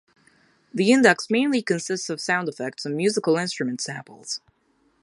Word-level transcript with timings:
The 0.73 0.91
index 0.91 1.29
mainly 1.29 1.61
consists 1.61 2.09
of 2.09 2.19
sound 2.19 2.49
effects 2.49 2.85
and 2.87 2.97
musical 2.97 3.37
instrument 3.37 3.81
samples. 3.81 4.41